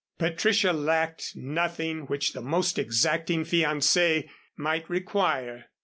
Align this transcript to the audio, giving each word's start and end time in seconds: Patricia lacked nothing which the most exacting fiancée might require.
Patricia 0.17 0.73
lacked 0.73 1.35
nothing 1.35 2.07
which 2.07 2.33
the 2.33 2.41
most 2.41 2.79
exacting 2.79 3.43
fiancée 3.43 4.27
might 4.57 4.89
require. 4.89 5.65